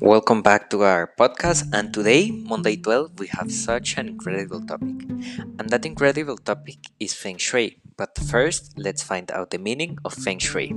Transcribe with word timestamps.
Welcome 0.00 0.42
back 0.42 0.70
to 0.70 0.82
our 0.82 1.10
podcast. 1.18 1.68
And 1.72 1.92
today, 1.92 2.30
Monday 2.30 2.76
12, 2.76 3.18
we 3.18 3.26
have 3.28 3.50
such 3.50 3.98
an 3.98 4.08
incredible 4.08 4.60
topic. 4.64 5.02
And 5.58 5.68
that 5.70 5.84
incredible 5.84 6.38
topic 6.38 6.78
is 7.00 7.14
Feng 7.14 7.36
Shui. 7.36 7.78
But 7.96 8.16
first, 8.16 8.78
let's 8.78 9.02
find 9.02 9.30
out 9.32 9.50
the 9.50 9.58
meaning 9.58 9.98
of 10.04 10.14
Feng 10.14 10.38
Shui. 10.38 10.74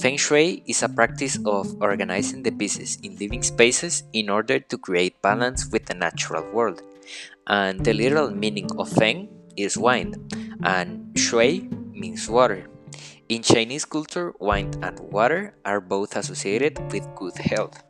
Feng 0.00 0.16
Shui 0.16 0.62
is 0.66 0.82
a 0.82 0.88
practice 0.88 1.38
of 1.44 1.74
organizing 1.82 2.44
the 2.44 2.52
pieces 2.52 2.98
in 3.02 3.16
living 3.16 3.42
spaces 3.42 4.04
in 4.12 4.30
order 4.30 4.60
to 4.60 4.78
create 4.78 5.20
balance 5.20 5.66
with 5.66 5.86
the 5.86 5.94
natural 5.94 6.46
world. 6.52 6.82
And 7.48 7.84
the 7.84 7.92
literal 7.92 8.30
meaning 8.30 8.70
of 8.78 8.88
Feng 8.88 9.28
is 9.56 9.76
wind, 9.76 10.14
and 10.62 11.10
Shui 11.18 11.68
means 11.90 12.28
water. 12.28 12.70
In 13.28 13.42
Chinese 13.42 13.84
culture, 13.84 14.32
wine 14.40 14.72
and 14.80 14.98
water 15.12 15.52
are 15.62 15.82
both 15.84 16.16
associated 16.16 16.80
with 16.90 17.04
good 17.14 17.36
health. 17.36 17.84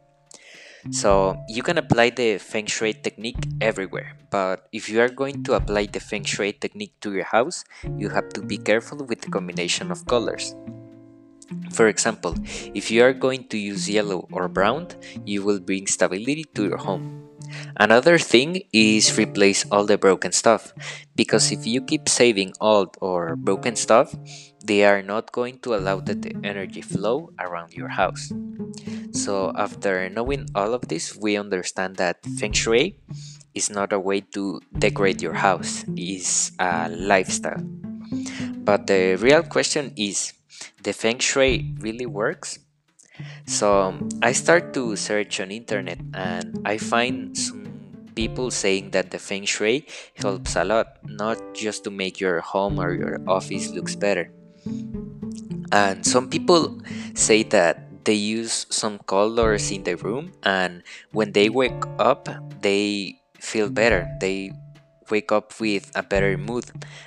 So 0.91 1.39
you 1.47 1.63
can 1.63 1.79
apply 1.79 2.11
the 2.11 2.39
Feng 2.39 2.67
Shui 2.67 2.93
technique 2.93 3.47
everywhere, 3.61 4.19
but 4.31 4.67
if 4.73 4.89
you 4.89 5.01
are 5.01 5.09
going 5.09 5.45
to 5.45 5.55
apply 5.55 5.87
the 5.87 6.01
Feng 6.01 6.25
Shui 6.25 6.55
technique 6.55 6.99
to 7.03 7.15
your 7.15 7.31
house, 7.31 7.63
you 7.97 8.09
have 8.09 8.31
to 8.31 8.43
be 8.43 8.59
careful 8.59 9.07
with 9.07 9.21
the 9.21 9.31
combination 9.31 9.93
of 9.93 10.07
colors. 10.07 10.57
For 11.71 11.87
example, 11.87 12.35
if 12.75 12.91
you 12.91 13.05
are 13.05 13.13
going 13.13 13.47
to 13.55 13.59
use 13.59 13.89
yellow 13.89 14.27
or 14.33 14.49
brown, 14.49 14.89
you 15.25 15.45
will 15.45 15.61
bring 15.61 15.87
stability 15.87 16.47
to 16.55 16.65
your 16.65 16.79
home. 16.79 17.28
Another 17.77 18.19
thing 18.19 18.63
is 18.73 19.17
replace 19.17 19.65
all 19.71 19.85
the 19.85 19.99
broken 19.99 20.33
stuff, 20.33 20.73
because 21.15 21.53
if 21.53 21.67
you 21.67 21.81
keep 21.81 22.09
saving 22.09 22.53
old 22.61 22.97
or 23.01 23.37
broken 23.37 23.77
stuff, 23.77 24.15
they 24.65 24.85
are 24.85 25.03
not 25.03 25.33
going 25.33 25.59
to 25.61 25.75
allow 25.75 26.01
the 26.01 26.17
energy 26.45 26.83
flow 26.83 27.31
around 27.39 27.75
your 27.75 27.89
house. 27.89 28.33
So, 29.13 29.53
after 29.57 30.09
knowing 30.11 30.49
all 30.55 30.75
of 30.75 30.89
this, 30.89 31.17
we 31.17 31.37
understand 31.37 31.97
that 31.97 32.25
Feng 32.39 32.53
Shui 32.53 32.99
is 33.55 33.71
not 33.71 33.93
a 33.93 33.99
way 33.99 34.21
to 34.35 34.61
decorate 34.79 35.23
your 35.23 35.35
house, 35.35 35.85
it's 35.97 36.53
a 36.59 36.89
lifestyle. 36.89 37.63
But 38.69 38.87
the 38.87 39.17
real 39.17 39.43
question 39.43 39.93
is 39.97 40.33
the 40.83 40.93
Feng 40.93 41.19
Shui 41.19 41.75
really 41.81 42.07
works? 42.07 42.59
So 43.47 43.97
I 44.23 44.33
start 44.33 44.75
to 44.75 44.97
search 44.97 45.41
on 45.41 45.51
internet 45.51 45.99
and 46.15 46.61
I 46.65 46.79
find 46.79 47.37
some 47.37 47.67
people 48.15 48.51
saying 48.51 48.91
that 48.91 49.11
the 49.11 49.19
feng 49.19 49.45
shui 49.45 49.87
helps 50.17 50.57
a 50.57 50.65
lot, 50.65 50.99
not 51.07 51.39
just 51.55 51.85
to 51.85 51.91
make 51.91 52.21
your 52.21 52.41
home 52.41 52.79
or 52.79 52.93
your 52.95 53.21
office 53.27 53.71
looks 53.71 53.95
better. 53.95 54.31
And 55.71 56.05
some 56.05 56.29
people 56.29 56.81
say 57.15 57.43
that 57.55 58.05
they 58.09 58.17
use 58.17 58.67
some 58.71 58.99
colors 59.05 59.71
in 59.71 59.85
the 59.85 59.95
room 59.97 60.33
and 60.43 60.83
when 61.13 61.33
they 61.33 61.51
wake 61.51 61.85
up 61.99 62.27
they 62.63 63.21
feel 63.37 63.69
better 63.69 64.09
they 64.19 64.51
wake 65.11 65.33
up 65.33 65.59
with 65.61 65.91
a 65.95 66.03
better 66.03 66.37
mood 66.37 66.67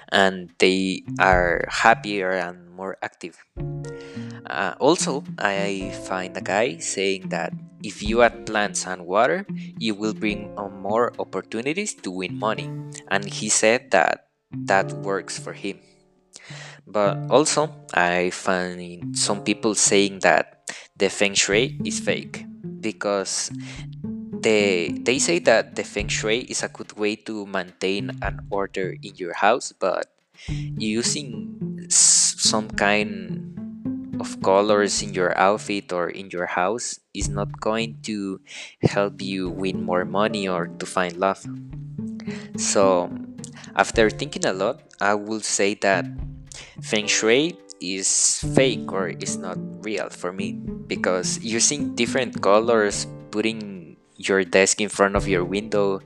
and 0.10 0.52
they 0.60 1.04
are 1.20 1.66
happier 1.70 2.32
and 2.32 2.70
more 2.72 2.98
active. 3.02 3.38
Uh, 4.52 4.74
also 4.80 5.24
i 5.38 5.94
find 6.10 6.36
a 6.36 6.42
guy 6.42 6.76
saying 6.78 7.30
that 7.30 7.54
if 7.84 8.02
you 8.04 8.22
add 8.22 8.46
plants 8.46 8.86
and 8.86 9.06
water 9.06 9.46
you 9.78 9.94
will 9.96 10.14
bring 10.14 10.52
on 10.58 10.82
more 10.82 11.14
opportunities 11.20 11.94
to 11.94 12.12
win 12.12 12.38
money. 12.38 12.70
And 13.10 13.26
he 13.26 13.50
said 13.50 13.92
that 13.92 14.28
that 14.66 14.92
works 14.92 15.40
for 15.40 15.54
him. 15.54 15.80
But 16.88 17.30
also 17.30 17.70
i 17.94 18.30
find 18.32 19.16
some 19.18 19.44
people 19.44 19.76
saying 19.76 20.20
that 20.20 20.68
the 20.98 21.10
feng 21.10 21.34
shui 21.34 21.80
is 21.86 22.00
fake 22.00 22.46
because 22.82 23.52
they 24.42 24.90
they 25.02 25.20
say 25.20 25.40
that 25.40 25.76
the 25.76 25.84
feng 25.84 26.08
shui 26.08 26.42
is 26.50 26.64
a 26.64 26.70
good 26.70 26.94
way 26.98 27.16
to 27.16 27.46
maintain 27.46 28.12
an 28.22 28.42
order 28.50 28.96
in 29.02 29.16
your 29.16 29.34
house 29.34 29.72
but 29.72 30.10
using 30.78 31.88
some 31.90 32.70
kind 32.70 33.48
of 34.20 34.42
colors 34.42 35.02
in 35.02 35.14
your 35.14 35.38
outfit 35.38 35.94
or 35.94 36.10
in 36.10 36.30
your 36.30 36.46
house 36.46 37.00
is 37.14 37.30
not 37.30 37.50
going 37.60 37.98
to 38.04 38.40
help 38.82 39.22
you 39.22 39.50
win 39.50 39.82
more 39.82 40.06
money 40.06 40.48
or 40.48 40.68
to 40.68 40.86
find 40.86 41.18
love. 41.18 41.42
So 42.58 43.10
after 43.76 44.10
thinking 44.10 44.46
a 44.46 44.54
lot 44.54 44.84
i 45.00 45.14
will 45.14 45.40
say 45.40 45.74
that 45.76 46.06
feng 46.82 47.08
shui 47.08 47.56
is 47.82 48.40
fake 48.54 48.92
or 48.92 49.10
is 49.10 49.38
not 49.38 49.58
real 49.82 50.10
for 50.10 50.32
me 50.32 50.54
because 50.86 51.40
using 51.42 51.96
different 51.96 52.42
colors, 52.42 53.08
putting 53.32 53.81
your 54.28 54.44
desk 54.44 54.82
in 54.82 54.90
front 54.90 55.16
of 55.16 55.28
your 55.28 55.44
window, 55.44 56.02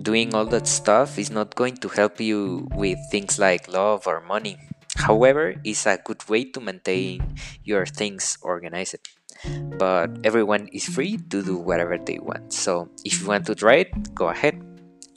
doing 0.00 0.34
all 0.34 0.46
that 0.46 0.66
stuff 0.66 1.18
is 1.18 1.30
not 1.30 1.54
going 1.54 1.76
to 1.78 1.88
help 1.88 2.20
you 2.20 2.68
with 2.74 2.98
things 3.10 3.38
like 3.38 3.68
love 3.68 4.06
or 4.06 4.20
money. 4.20 4.56
However, 4.96 5.54
it's 5.64 5.86
a 5.86 5.98
good 6.02 6.28
way 6.28 6.44
to 6.50 6.60
maintain 6.60 7.36
your 7.62 7.86
things 7.86 8.38
organized. 8.42 8.98
But 9.78 10.18
everyone 10.24 10.68
is 10.72 10.84
free 10.84 11.18
to 11.30 11.42
do 11.42 11.56
whatever 11.56 11.98
they 11.98 12.18
want. 12.18 12.52
So 12.52 12.90
if 13.04 13.20
you 13.20 13.28
want 13.28 13.46
to 13.46 13.54
try 13.54 13.86
it, 13.86 14.14
go 14.14 14.28
ahead. 14.28 14.58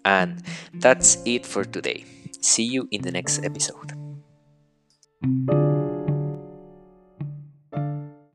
And 0.05 0.43
that's 0.73 1.17
it 1.25 1.45
for 1.45 1.63
today. 1.65 2.05
See 2.41 2.65
you 2.65 2.87
in 2.91 3.01
the 3.01 3.11
next 3.11 3.43
episode. 3.43 3.93